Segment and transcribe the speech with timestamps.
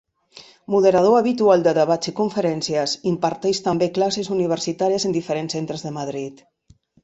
[0.75, 6.47] Moderador habitual de debats i conferències, imparteix també classes universitàries en diferents centres de Madrid.